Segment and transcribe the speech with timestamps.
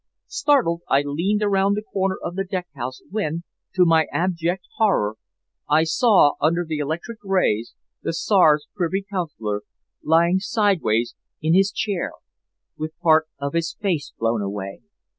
[0.25, 3.43] Startled, I leaned around the corner of the deck house, when,
[3.75, 5.17] to my abject horror,
[5.69, 9.61] I saw under the electric rays the Czar's Privy Councillor
[10.01, 12.13] lying sideways in his chair
[12.75, 14.79] with part of his face blown away.